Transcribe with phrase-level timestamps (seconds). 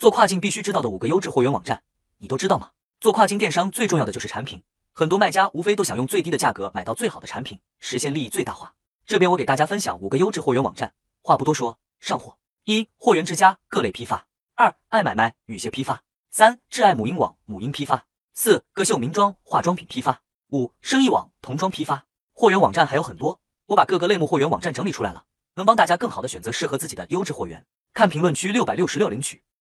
[0.00, 1.82] 做跨境必须知道的五个优质货源网站
[2.16, 2.70] 你都知道吗？
[3.00, 4.62] 做跨境电商最重要的就是产品
[4.94, 8.72] 很多卖家无非都想用最低的价格买到最好的产品实现利益最大化。
[9.04, 12.38] 这边我给大家分享五个优质货源网站话不多说上货。
[12.64, 14.26] 一货源之家各类批发。
[14.54, 16.02] 二爱买卖雨鞋批发。
[16.30, 18.06] 三挚爱母婴网母婴批发。
[18.32, 20.22] 四个秀名妆化妆品批发。
[20.52, 22.06] 五生意网童装批发。
[22.32, 25.26] 货源网站还有很多我把各个类目货源网站整理出来了
[25.56, 27.66] 能帮大家更好的选择适合自己的优质货源。
[27.92, 29.42] 看评论区六百六十六领取。